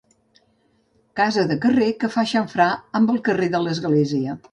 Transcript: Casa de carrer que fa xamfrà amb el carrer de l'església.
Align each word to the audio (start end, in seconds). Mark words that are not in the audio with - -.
Casa 1.19 1.43
de 1.51 1.57
carrer 1.65 1.89
que 2.03 2.09
fa 2.15 2.23
xamfrà 2.31 2.67
amb 3.01 3.13
el 3.17 3.21
carrer 3.29 3.51
de 3.57 3.63
l'església. 3.67 4.35